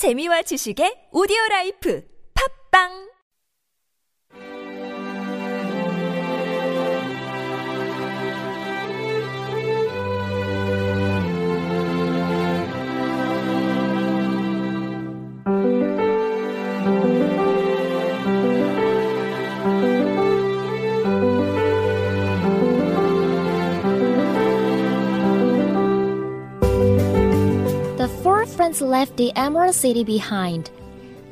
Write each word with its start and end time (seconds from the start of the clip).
재미와 0.00 0.40
지식의 0.48 1.12
오디오 1.12 1.36
라이프. 1.50 2.00
팝빵 2.32 3.09
left 28.80 29.16
the 29.16 29.32
Emerald 29.36 29.74
City 29.74 30.04
behind. 30.04 30.70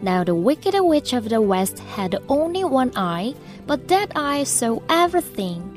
Now 0.03 0.25
the 0.25 0.35
Wicked 0.35 0.75
Witch 0.79 1.13
of 1.13 1.29
the 1.29 1.41
West 1.41 1.79
had 1.79 2.17
only 2.29 2.65
one 2.65 2.93
eye, 2.97 3.35
but 3.67 3.89
that 3.89 4.13
eye 4.17 4.45
saw 4.45 4.81
everything. 4.89 5.77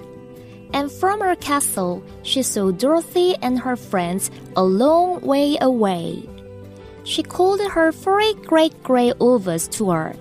And 0.73 0.91
from 0.91 1.19
her 1.21 1.35
castle, 1.35 2.01
she 2.23 2.43
saw 2.43 2.71
Dorothy 2.71 3.35
and 3.41 3.59
her 3.59 3.75
friends 3.75 4.31
a 4.55 4.63
long 4.63 5.21
way 5.21 5.57
away. 5.59 6.23
She 7.03 7.23
called 7.23 7.61
her 7.61 7.91
three 7.91 8.33
great 8.45 8.81
gray 8.83 9.11
wolves 9.19 9.67
to 9.69 9.89
her. 9.89 10.15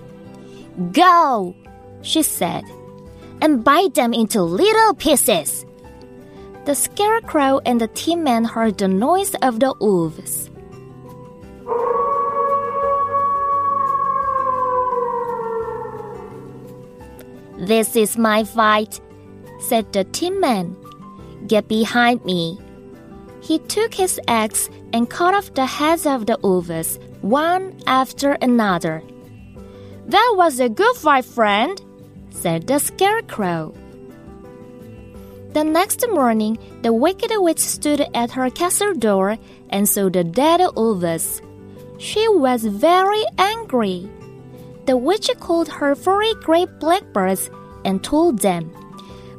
Go, 0.91 1.55
she 2.01 2.21
said, 2.21 2.65
and 3.41 3.63
bite 3.63 3.93
them 3.93 4.13
into 4.13 4.41
little 4.41 4.93
pieces. 4.93 5.65
The 6.65 6.75
scarecrow 6.75 7.59
and 7.65 7.81
the 7.81 7.87
tin 7.87 8.23
man 8.23 8.43
heard 8.43 8.77
the 8.77 8.87
noise 8.87 9.33
of 9.41 9.59
the 9.59 9.73
wolves. 9.79 10.50
This 17.61 17.95
is 17.95 18.17
my 18.17 18.43
fight, 18.43 18.99
said 19.59 19.93
the 19.93 20.03
tin 20.05 20.39
man. 20.39 20.75
Get 21.45 21.67
behind 21.67 22.25
me. 22.25 22.57
He 23.39 23.59
took 23.59 23.93
his 23.93 24.19
axe 24.27 24.67
and 24.93 25.07
cut 25.07 25.35
off 25.35 25.53
the 25.53 25.67
heads 25.67 26.07
of 26.07 26.25
the 26.25 26.39
wolves, 26.41 26.97
one 27.21 27.79
after 27.85 28.31
another. 28.41 29.03
That 30.07 30.33
was 30.37 30.59
a 30.59 30.69
good 30.69 30.95
fight, 30.95 31.23
friend, 31.23 31.79
said 32.31 32.65
the 32.65 32.79
scarecrow. 32.79 33.75
The 35.53 35.63
next 35.63 36.03
morning, 36.09 36.57
the 36.81 36.91
wicked 36.91 37.29
witch 37.31 37.59
stood 37.59 38.07
at 38.15 38.31
her 38.31 38.49
castle 38.49 38.95
door 38.95 39.37
and 39.69 39.87
saw 39.87 40.09
the 40.09 40.23
dead 40.23 40.61
wolves. 40.75 41.43
She 41.99 42.27
was 42.27 42.65
very 42.65 43.23
angry. 43.37 44.09
The 44.91 44.97
witch 44.97 45.31
called 45.39 45.69
her 45.69 45.95
three 45.95 46.35
great 46.43 46.67
blackbirds 46.81 47.49
and 47.85 48.03
told 48.03 48.39
them, 48.39 48.69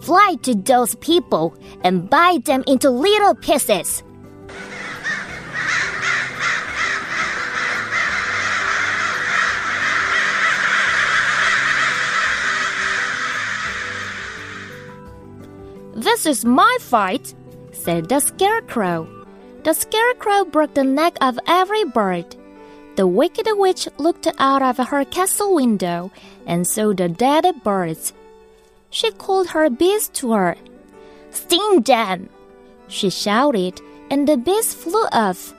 Fly 0.00 0.36
to 0.44 0.54
those 0.54 0.94
people 0.94 1.54
and 1.84 2.08
bite 2.08 2.46
them 2.46 2.64
into 2.66 2.88
little 2.88 3.34
pieces. 3.34 4.02
This 15.94 16.24
is 16.24 16.46
my 16.46 16.78
fight, 16.80 17.34
said 17.72 18.08
the 18.08 18.20
scarecrow. 18.20 19.06
The 19.64 19.74
scarecrow 19.74 20.46
broke 20.46 20.72
the 20.72 20.84
neck 20.84 21.18
of 21.20 21.38
every 21.46 21.84
bird. 21.84 22.36
The 22.94 23.06
wicked 23.06 23.46
witch 23.52 23.88
looked 23.96 24.26
out 24.38 24.60
of 24.62 24.76
her 24.88 25.04
castle 25.06 25.54
window 25.54 26.10
and 26.46 26.66
saw 26.66 26.92
the 26.92 27.08
dead 27.08 27.46
birds. 27.64 28.12
She 28.90 29.10
called 29.12 29.48
her 29.48 29.70
bees 29.70 30.08
to 30.20 30.32
her. 30.32 30.56
Sting 31.30 31.80
them! 31.80 32.28
She 32.88 33.08
shouted, 33.08 33.80
and 34.10 34.28
the 34.28 34.36
bees 34.36 34.74
flew 34.74 35.06
off. 35.10 35.54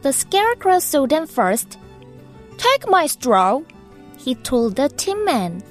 The 0.00 0.14
scarecrow 0.14 0.78
saw 0.78 1.06
them 1.06 1.26
first. 1.26 1.76
Take 2.56 2.88
my 2.88 3.06
straw, 3.06 3.60
he 4.24 4.34
told 4.34 4.76
the 4.76 4.88
tin 4.90 5.24
man, 5.24 5.62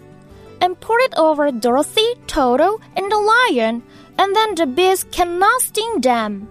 and 0.61 0.79
pour 0.79 0.99
it 1.01 1.13
over 1.17 1.51
Dorothy, 1.51 2.15
Toto, 2.27 2.79
and 2.97 3.11
the 3.11 3.19
lion, 3.19 3.83
and 4.17 4.35
then 4.35 4.55
the 4.55 4.65
bees 4.65 5.05
cannot 5.11 5.61
sting 5.61 6.01
them. 6.01 6.47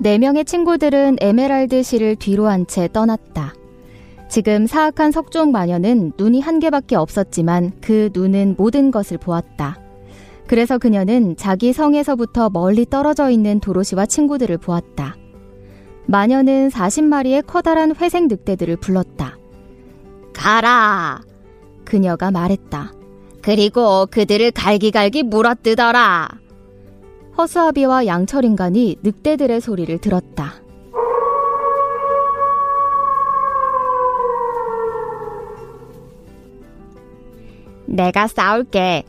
네 0.00 0.18
명의 0.18 0.44
친구들은 0.44 1.16
에메랄드 1.20 1.82
실을 1.82 2.16
뒤로 2.16 2.46
한 2.46 2.66
채 2.66 2.88
떠났다. 2.88 3.54
지금 4.28 4.66
사악한 4.66 5.12
석종 5.12 5.50
마녀는 5.52 6.12
눈이 6.18 6.40
한 6.40 6.58
개밖에 6.58 6.96
없었지만 6.96 7.72
그 7.80 8.10
눈은 8.12 8.56
모든 8.58 8.90
것을 8.90 9.16
보았다. 9.16 9.83
그래서 10.46 10.78
그녀는 10.78 11.36
자기 11.36 11.72
성에서부터 11.72 12.50
멀리 12.50 12.84
떨어져 12.84 13.30
있는 13.30 13.60
도로시와 13.60 14.06
친구들을 14.06 14.58
보았다. 14.58 15.16
마녀는 16.06 16.68
40마리의 16.68 17.46
커다란 17.46 17.94
회색 17.96 18.26
늑대들을 18.26 18.76
불렀다. 18.76 19.38
가라! 20.34 21.22
그녀가 21.84 22.30
말했다. 22.30 22.92
그리고 23.40 24.06
그들을 24.10 24.50
갈기갈기 24.50 25.22
물어뜯어라! 25.22 26.28
허수아비와 27.38 28.06
양철 28.06 28.44
인간이 28.44 28.96
늑대들의 29.02 29.60
소리를 29.60 29.98
들었다. 29.98 30.54
내가 37.86 38.26
싸울게. 38.26 39.04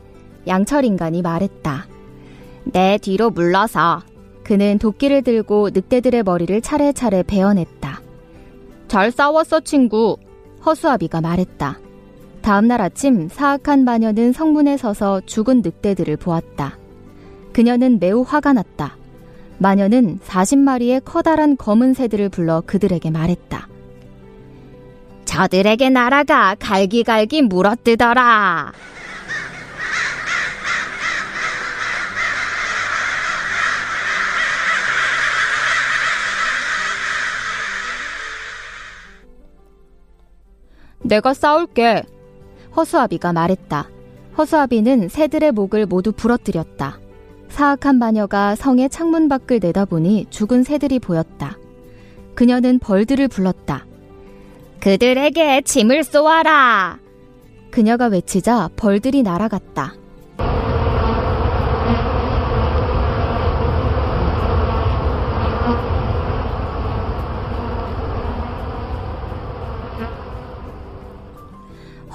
양철 0.46 0.84
인간이 0.84 1.22
말했다. 1.22 1.86
내 2.64 2.98
뒤로 2.98 3.30
물러서. 3.30 4.02
그는 4.42 4.78
도끼를 4.78 5.22
들고 5.22 5.70
늑대들의 5.72 6.22
머리를 6.22 6.60
차례차례 6.60 7.24
베어냈다. 7.24 8.00
잘 8.88 9.10
싸웠어, 9.10 9.60
친구. 9.60 10.16
허수아비가 10.64 11.20
말했다. 11.20 11.78
다음날 12.42 12.80
아침 12.80 13.28
사악한 13.28 13.84
마녀는 13.84 14.32
성문에 14.32 14.76
서서 14.76 15.20
죽은 15.26 15.62
늑대들을 15.62 16.16
보았다. 16.16 16.78
그녀는 17.52 17.98
매우 17.98 18.22
화가 18.22 18.52
났다. 18.52 18.96
마녀는 19.58 20.20
40마리의 20.20 21.02
커다란 21.04 21.56
검은 21.56 21.94
새들을 21.94 22.28
불러 22.28 22.62
그들에게 22.64 23.10
말했다. 23.10 23.68
저들에게 25.24 25.90
날아가 25.90 26.54
갈기갈기 26.58 27.42
물어뜯어라. 27.42 28.72
내가 41.06 41.34
싸울게. 41.34 42.04
허수아비가 42.76 43.32
말했다. 43.32 43.88
허수아비는 44.36 45.08
새들의 45.08 45.52
목을 45.52 45.86
모두 45.86 46.12
부러뜨렸다. 46.12 46.98
사악한 47.48 47.98
마녀가 47.98 48.54
성의 48.54 48.90
창문 48.90 49.28
밖을 49.28 49.60
내다보니 49.62 50.26
죽은 50.30 50.62
새들이 50.62 50.98
보였다. 50.98 51.56
그녀는 52.34 52.78
벌들을 52.78 53.28
불렀다. 53.28 53.86
그들에게 54.80 55.62
짐을 55.62 56.04
쏘아라! 56.04 56.98
그녀가 57.70 58.06
외치자 58.06 58.68
벌들이 58.76 59.22
날아갔다. 59.22 59.94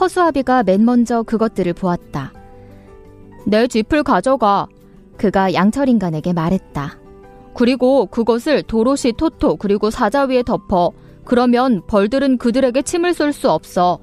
허수아비가 0.02 0.64
맨 0.64 0.84
먼저 0.84 1.22
그것들을 1.22 1.74
보았다. 1.74 2.34
내 3.46 3.68
짚을 3.68 4.02
가져가. 4.02 4.68
그가 5.18 5.54
양철 5.54 5.90
인간에게 5.90 6.34
말했다. 6.34 6.98
그리고 7.54 8.08
그것을 8.08 8.64
도로시 8.64 9.14
토토 9.14 9.58
그리고 9.58 9.92
사자 9.92 10.24
위에 10.24 10.42
덮어. 10.42 10.92
그러면 11.24 11.84
벌들은 11.86 12.40
그들에게 12.40 12.82
침을 12.82 13.14
쏠 13.14 13.32
수 13.32 13.52
없어. 13.52 14.00